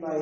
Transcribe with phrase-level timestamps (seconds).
[0.00, 0.16] my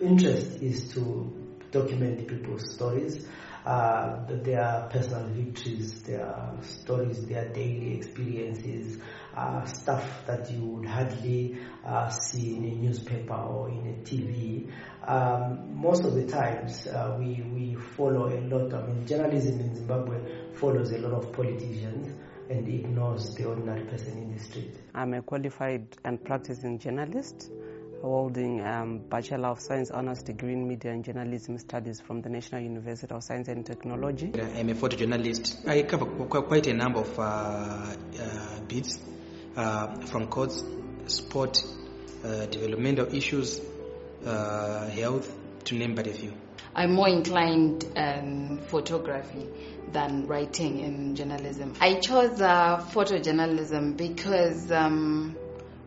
[0.00, 1.30] interest is to
[1.70, 3.26] document people's stories,
[3.66, 8.98] uh, their personal victories, their stories, their daily experiences,
[9.36, 14.70] uh, stuff that you would hardly uh, see in a newspaper or in a TV.
[15.06, 18.72] Um, most of the times, uh, we we follow a lot.
[18.72, 22.08] I mean, journalism in Zimbabwe follows a lot of politicians
[22.48, 24.74] and ignores the ordinary person in the street.
[24.94, 27.50] I'm a qualified and practicing journalist
[28.04, 32.60] holding um, Bachelor of Science Honours degree in Media and Journalism Studies from the National
[32.60, 34.30] University of Science and Technology.
[34.34, 35.66] I'm a photojournalist.
[35.66, 36.04] I cover
[36.42, 38.98] quite a number of uh, uh, bits
[39.56, 40.62] uh, from courts,
[41.06, 41.64] sport,
[42.22, 43.60] uh, developmental issues,
[44.26, 46.34] uh, health, to name but a few.
[46.74, 49.46] I'm more inclined in photography
[49.92, 51.72] than writing in journalism.
[51.80, 55.36] I chose uh, photojournalism because um,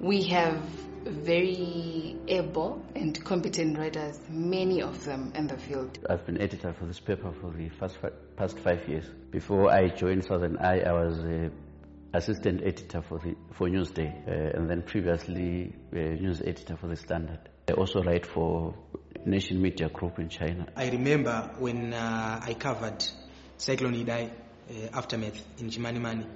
[0.00, 0.60] we have
[1.06, 5.98] very able and competent writers, many of them in the field.
[6.08, 9.04] I've been editor for this paper for the first fi- past five years.
[9.30, 11.50] Before I joined Southern Eye, I was a
[12.14, 16.96] assistant editor for the for Newsday, uh, and then previously uh, news editor for the
[16.96, 17.40] Standard.
[17.68, 18.74] I also write for
[19.26, 20.66] Nation Media Group in China.
[20.76, 23.04] I remember when uh, I covered
[23.58, 26.26] Cyclone Idai uh, aftermath in Chimanimani.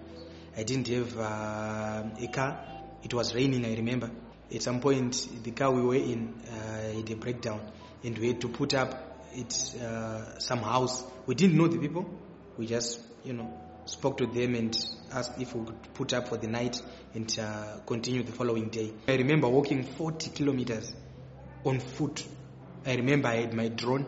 [0.56, 2.78] I didn't have uh, a car.
[3.04, 3.64] It was raining.
[3.64, 4.10] I remember.
[4.54, 7.60] At some point, the car we were in uh, had a breakdown,
[8.02, 11.04] and we had to put up it some house.
[11.26, 12.06] We didn't know the people.
[12.56, 13.52] We just, you know,
[13.84, 14.76] spoke to them and
[15.12, 16.80] asked if we could put up for the night
[17.14, 18.92] and uh, continue the following day.
[19.06, 20.92] I remember walking 40 kilometers
[21.64, 22.24] on foot.
[22.86, 24.06] I remember I had my drone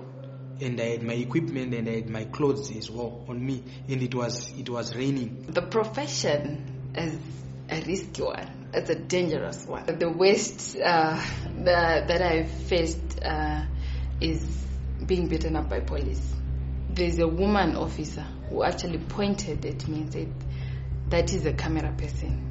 [0.60, 4.02] and I had my equipment and I had my clothes as well on me and
[4.02, 5.46] it was it was raining.
[5.48, 7.18] The profession is
[7.70, 8.59] a risky one.
[8.72, 9.86] It's a dangerous one.
[9.86, 11.20] The worst uh,
[11.56, 13.64] the, that I've faced uh,
[14.20, 14.40] is
[15.04, 16.34] being beaten up by police.
[16.88, 20.32] There's a woman officer who actually pointed at me and said,
[21.08, 22.46] That is a camera person.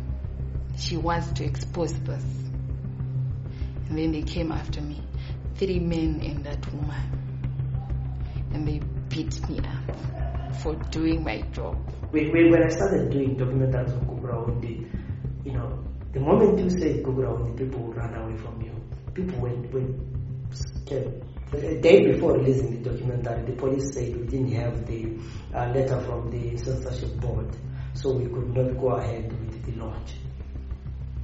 [0.77, 2.23] She wants to expose this.
[3.87, 5.01] And then they came after me.
[5.55, 7.75] Three men and that woman.
[8.53, 8.79] And they
[9.09, 11.77] beat me up for doing my job.
[12.11, 14.89] When, when I started doing documentaries on Gukurahundi,
[15.45, 18.71] you know, the moment you say Gukurahundi, people will run away from you.
[19.13, 19.95] People went, went
[20.55, 21.23] scared.
[21.51, 25.17] The day before releasing the documentary, the police said we didn't have the
[25.53, 27.55] uh, letter from the censorship board,
[27.93, 30.13] so we could not go ahead with the launch.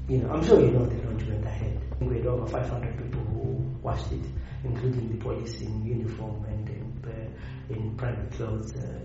[0.08, 1.82] You know, I'm sure you know the launch went ahead.
[2.02, 3.42] We had over 500 people who
[3.82, 4.24] watched it,
[4.64, 8.76] including the police in uniform and in, uh, in private clothes.
[8.76, 9.00] Uh,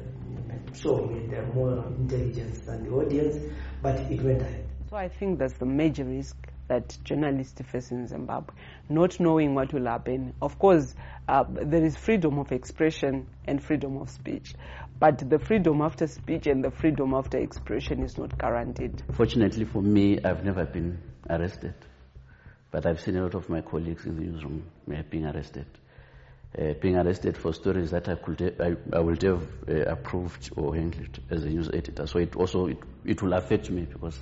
[0.74, 3.36] sure we had more intelligence than the audience,
[3.82, 4.69] but it went ahead.
[4.90, 6.36] So I think that's the major risk
[6.66, 8.56] that journalists face in Zimbabwe,
[8.88, 10.34] not knowing what will happen.
[10.42, 10.96] Of course,
[11.28, 14.56] uh, there is freedom of expression and freedom of speech,
[14.98, 19.00] but the freedom after speech and the freedom after expression is not guaranteed.
[19.12, 20.98] Fortunately for me, I've never been
[21.28, 21.74] arrested,
[22.72, 24.64] but I've seen a lot of my colleagues in the newsroom
[25.08, 25.66] being arrested.
[26.58, 30.74] Uh, being arrested for stories that I could I, I would have uh, approved or
[30.74, 32.08] handled as a news editor.
[32.08, 34.18] So it also it, it will affect me because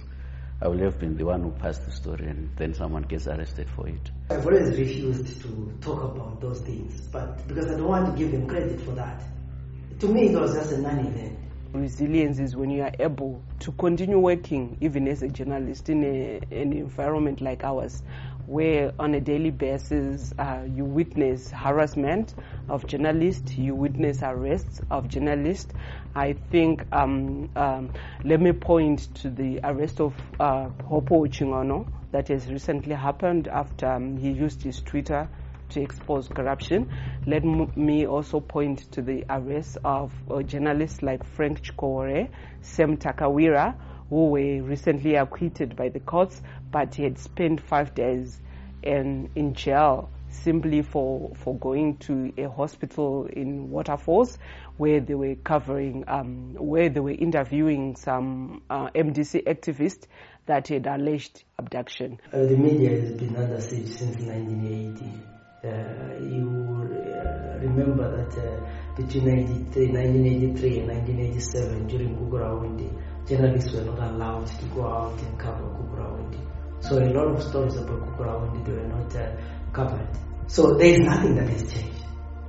[0.60, 3.68] I will have been the one who passed the story and then someone gets arrested
[3.70, 4.10] for it.
[4.30, 8.32] I've always refused to talk about those things, but because I don't want to give
[8.32, 9.22] them credit for that.
[10.00, 11.38] To me, it was just a non-event.
[11.72, 16.40] Resilience is when you are able to continue working, even as a journalist, in a,
[16.50, 18.02] an environment like ours,
[18.48, 22.34] where on a daily basis uh, you witness harassment
[22.70, 25.70] of journalists, you witness arrests of journalists.
[26.14, 27.92] I think, um, um,
[28.24, 33.86] let me point to the arrest of uh, Hopewell Chin'ono that has recently happened after
[33.86, 35.28] um, he used his Twitter
[35.68, 36.90] to expose corruption.
[37.26, 42.30] Let me also point to the arrest of uh, journalists like Frank Chikowore,
[42.62, 43.74] Sam Takawira,
[44.08, 46.40] who were recently acquitted by the courts,
[46.70, 48.40] but he had spent five days
[48.82, 54.38] in, in jail simply for, for going to a hospital in Waterfalls
[54.76, 60.06] where they were covering, um, where they were interviewing some uh, MDC activists
[60.46, 62.20] that had alleged abduction.
[62.32, 65.04] Uh, the media has been under siege since 1980.
[65.64, 65.68] Uh,
[66.22, 72.92] you uh, remember that uh, between 1983 and 1987, during Gukurahundi,
[73.28, 76.38] journalists were not allowed to go out and cover Gukurahundi.
[76.80, 79.30] So a lot of stories about Gukurahundi they were not uh,
[79.72, 80.08] covered.
[80.46, 82.04] So there is nothing that has changed.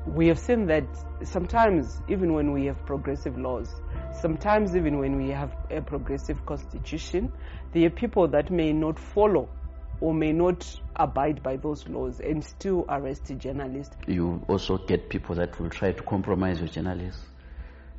[0.07, 0.85] We have seen that
[1.23, 3.75] sometimes, even when we have progressive laws,
[4.21, 7.31] sometimes even when we have a progressive constitution,
[7.73, 9.49] there are people that may not follow
[10.01, 10.65] or may not
[10.95, 13.93] abide by those laws and still arrest a journalist.
[14.07, 17.21] You also get people that will try to compromise your journalists.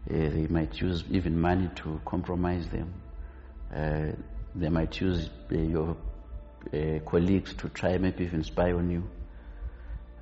[0.09, 2.93] Uh, they might use even money to compromise them.
[3.75, 4.13] Uh,
[4.55, 5.97] they might use uh, your
[6.73, 9.03] uh, colleagues to try maybe even spy on you.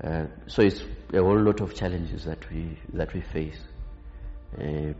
[0.03, 0.83] Uh, so it's
[1.13, 3.59] a whole lot of challenges that we that we face.
[4.57, 4.93] Uh,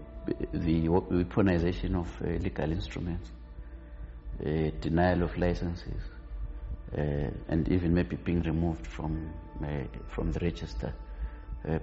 [0.53, 3.31] the weaponization of uh, legal instruments,
[4.45, 6.03] uh, denial of licenses,
[6.97, 9.33] uh, and even maybe being removed from
[10.09, 10.93] from the register,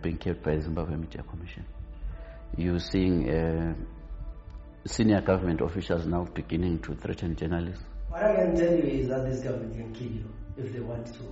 [0.01, 1.65] being kept by the Zimbabwe Media Commission.
[2.57, 3.74] You're seeing uh,
[4.86, 7.84] senior government officials now beginning to threaten journalists.
[8.07, 11.06] What I can tell you is that this government can kill you if they want
[11.07, 11.24] to.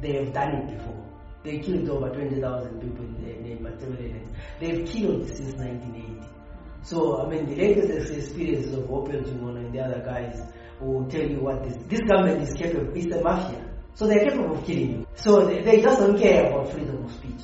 [0.00, 1.06] They have done it before.
[1.44, 4.20] They killed over 20,000 people in in the
[4.58, 6.26] They've killed since 1980.
[6.82, 10.42] So, I mean, the latest experiences of Opel Tumona and the other guys
[10.80, 13.64] will tell you what this, this government is capable, it's a mafia.
[13.94, 15.06] So they're capable of killing you.
[15.14, 17.42] So they, they just don't care about freedom of speech.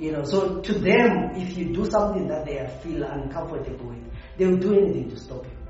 [0.00, 4.46] You know, so to them, if you do something that they feel uncomfortable with, they
[4.46, 5.60] will do anything to stop you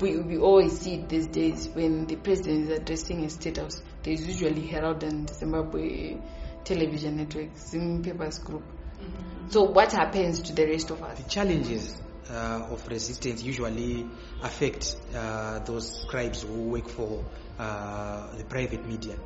[0.00, 3.82] we, we always see it these days when the president is addressing a state house,
[4.02, 6.16] there's usually Herald and Zimbabwe
[6.64, 8.62] television network, Zim Papers Group.
[8.62, 9.50] Mm-hmm.
[9.50, 11.18] So, what happens to the rest of us?
[11.18, 12.00] The challenges
[12.30, 14.06] uh, of resistance usually
[14.42, 17.24] affect uh, those scribes who work for
[17.58, 19.16] uh, the private media.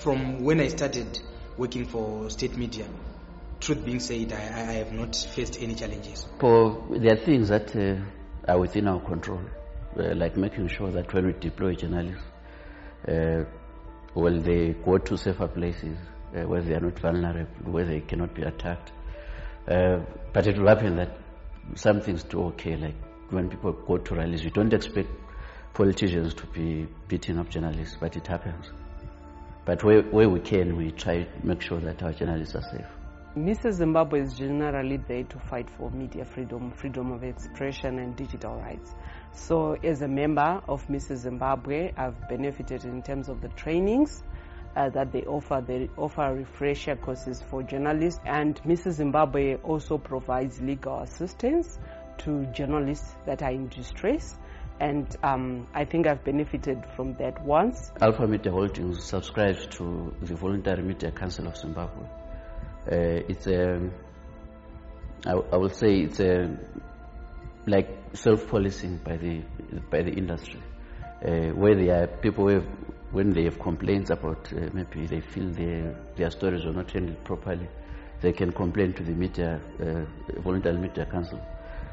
[0.00, 1.20] From when I started
[1.56, 2.86] working for state media,
[3.66, 6.24] truth being said, I, I have not faced any challenges.
[6.40, 7.96] There are things that uh,
[8.52, 9.40] are within our control
[9.98, 12.22] uh, like making sure that when we deploy journalists,
[13.08, 13.42] uh,
[14.14, 15.98] well, they go to safer places
[16.34, 18.92] uh, where they are not vulnerable, where they cannot be attacked.
[19.66, 19.98] Uh,
[20.32, 21.18] but it will happen that
[21.74, 22.94] some things do okay, like
[23.30, 25.08] when people go to rallies, we don't expect
[25.74, 28.70] politicians to be beating up journalists, but it happens.
[29.64, 32.95] But where, where we can, we try to make sure that our journalists are safe.
[33.36, 38.56] MISA Zimbabwe is generally there to fight for media freedom, freedom of expression, and digital
[38.56, 38.94] rights.
[39.32, 44.22] So, as a member of MISA Zimbabwe, I've benefited in terms of the trainings
[44.74, 45.60] uh, that they offer.
[45.60, 51.78] They offer refresher courses for journalists, and MISA Zimbabwe also provides legal assistance
[52.24, 54.38] to journalists that are in distress.
[54.80, 57.92] And um, I think I've benefited from that once.
[58.00, 62.06] Alpha Media Holdings subscribes to the Voluntary Media Council of Zimbabwe.
[62.86, 63.90] Uh, it's a,
[65.26, 66.56] I, I will say it's a
[67.66, 69.42] like self-policing by the
[69.90, 70.60] by the industry,
[71.24, 72.64] uh, where there are people have,
[73.10, 77.24] when they have complaints about uh, maybe they feel their their stories are not handled
[77.24, 77.68] properly,
[78.20, 79.60] they can complain to the media
[80.44, 81.40] voluntary media council,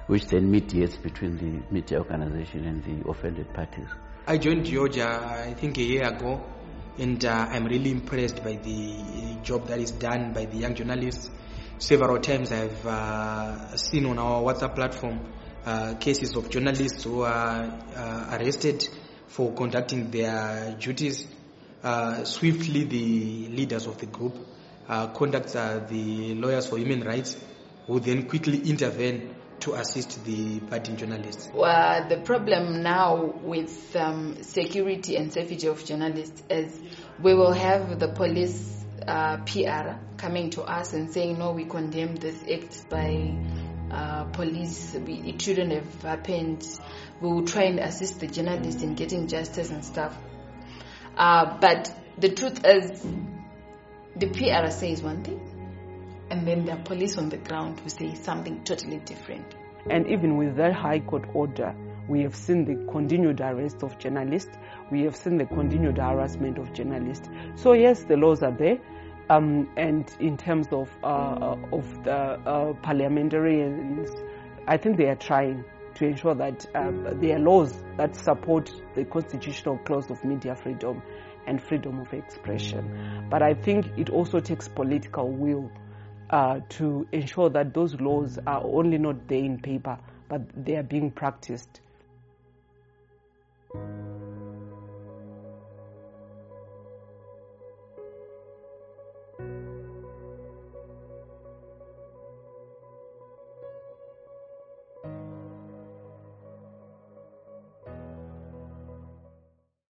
[0.06, 3.88] which then mediates between the media organization and the offended parties.
[4.28, 5.10] I joined Georgia,
[5.48, 6.42] I think a year ago,
[6.98, 11.30] and uh, I'm really impressed by the job that is done by the young journalists.
[11.80, 15.20] Several times I've uh, seen on our WhatsApp platform
[15.66, 17.64] uh, cases of journalists who are
[17.96, 18.88] uh, arrested
[19.28, 21.28] for conducting their duties.
[21.84, 24.36] Uh, swiftly, the leaders of the group
[24.88, 27.38] uh, contact uh, the lawyers for human rights,
[27.88, 31.50] who then quickly intervene to assist the parting journalists?
[31.54, 36.80] Well, the problem now with um, security and safety of journalists is
[37.22, 42.16] we will have the police uh, PR coming to us and saying, no, we condemn
[42.16, 43.36] this act by
[43.92, 44.96] uh, police.
[44.96, 46.68] We, it shouldn't have happened.
[47.22, 50.18] We will try and assist the journalists in getting justice and stuff.
[51.16, 53.06] Uh, but the truth is,
[54.16, 55.53] the PR says one thing,
[56.34, 59.46] and then are police on the ground who say something totally different.
[59.92, 61.76] And even with that High Court order,
[62.10, 64.58] we have seen the continued arrest of journalists.
[64.90, 67.30] We have seen the continued harassment of journalists.
[67.54, 68.80] So yes, the laws are there.
[69.30, 74.10] Um, and in terms of uh, uh, of the uh, parliamentarians,
[74.68, 75.64] I think they are trying
[75.96, 81.04] to ensure that um, there are laws that support the constitutional clause of media freedom
[81.46, 83.28] and freedom of expression.
[83.30, 85.70] But I think it also takes political will
[86.34, 89.96] uh, to ensure that those laws are only not there in paper,
[90.30, 91.80] but they are being practiced